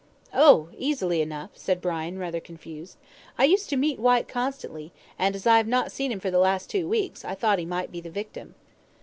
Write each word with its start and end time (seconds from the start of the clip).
"Oh, 0.33 0.69
easily 0.75 1.21
enough," 1.21 1.51
said 1.55 1.79
Brian, 1.79 2.17
rather 2.17 2.39
confused. 2.39 2.97
"I 3.37 3.43
used 3.43 3.69
to 3.69 3.77
meet 3.77 3.99
Whyte 3.99 4.27
constantly, 4.27 4.91
and 5.19 5.35
as 5.35 5.45
I 5.45 5.57
have 5.57 5.67
not 5.67 5.91
seen 5.91 6.11
him 6.11 6.19
for 6.19 6.31
the 6.31 6.39
last 6.39 6.71
two 6.71 6.87
weeks, 6.89 7.23
I 7.23 7.35
thought 7.35 7.59
he 7.59 7.65
might 7.65 7.91
be 7.91 8.01
the 8.01 8.09
victim." 8.09 8.55